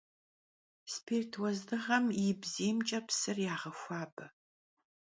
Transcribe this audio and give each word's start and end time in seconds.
Spirt 0.93 1.33
vuezdığem 1.39 2.05
yi 2.17 2.27
bziymç'e 2.41 2.99
psır 3.07 3.37
yağexuabe. 3.45 4.27